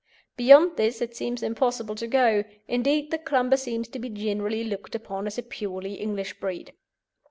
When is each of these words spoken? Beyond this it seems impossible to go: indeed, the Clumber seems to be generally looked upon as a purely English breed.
Beyond 0.35 0.77
this 0.77 0.99
it 0.99 1.15
seems 1.15 1.43
impossible 1.43 1.93
to 1.93 2.07
go: 2.07 2.43
indeed, 2.67 3.11
the 3.11 3.19
Clumber 3.19 3.55
seems 3.55 3.87
to 3.89 3.99
be 3.99 4.09
generally 4.09 4.63
looked 4.63 4.95
upon 4.95 5.27
as 5.27 5.37
a 5.37 5.43
purely 5.43 5.93
English 5.93 6.39
breed. 6.39 6.73